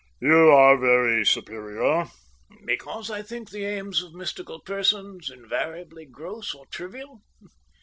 [0.19, 2.07] "You are very superior."
[2.65, 7.21] "Because I think the aims of mystical persons invariably gross or trivial?